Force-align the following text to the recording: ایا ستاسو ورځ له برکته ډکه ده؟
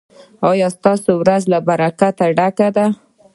ایا 0.49 0.67
ستاسو 0.77 1.09
ورځ 1.21 1.41
له 1.51 1.59
برکته 1.67 2.25
ډکه 2.37 2.67
ده؟ 2.75 2.85